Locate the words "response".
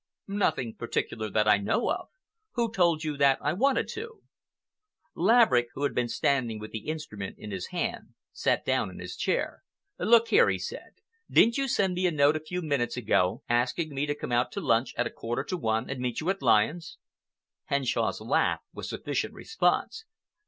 19.35-20.05